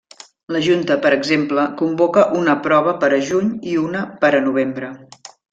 La 0.53 0.61
Junta, 0.67 0.95
per 1.03 1.11
exemple, 1.17 1.67
convoca 1.83 2.25
una 2.41 2.57
prova 2.69 2.97
per 3.05 3.13
a 3.19 3.23
juny 3.31 3.55
i 3.75 3.79
una 3.85 4.05
per 4.25 4.35
a 4.41 4.45
novembre. 4.51 4.95